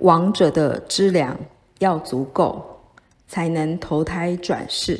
[0.00, 1.38] 王者的资粮
[1.78, 2.80] 要足够，
[3.28, 4.98] 才能投胎转世。